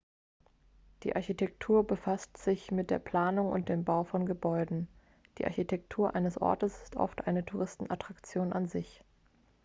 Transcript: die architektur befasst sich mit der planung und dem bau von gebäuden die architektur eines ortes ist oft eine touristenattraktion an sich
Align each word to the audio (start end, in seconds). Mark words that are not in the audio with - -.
die 1.03 1.15
architektur 1.15 1.85
befasst 1.85 2.35
sich 2.35 2.71
mit 2.71 2.89
der 2.89 2.97
planung 2.97 3.51
und 3.51 3.69
dem 3.69 3.83
bau 3.83 4.03
von 4.03 4.25
gebäuden 4.25 4.87
die 5.37 5.45
architektur 5.45 6.15
eines 6.15 6.41
ortes 6.41 6.75
ist 6.81 6.95
oft 6.95 7.27
eine 7.27 7.45
touristenattraktion 7.45 8.51
an 8.51 8.67
sich 8.67 9.03